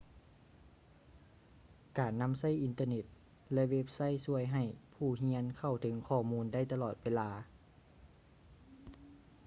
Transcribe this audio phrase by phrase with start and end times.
[1.97, 3.05] ການນຳໃຊ້ອິນເຕີ້ເນັດ
[3.53, 7.29] ແລະ ເວັບໄຊທຊ່ວຍໃຫ້ຜູ້ຮຽນເຂົ້າເຖິງຂໍ້ມູນໄດ້ຕະຫຼອດເວລາ